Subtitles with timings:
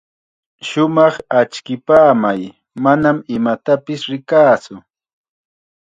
[0.67, 2.41] Shumaq achkipamay,
[2.83, 4.75] manam imatapis rikaatsu.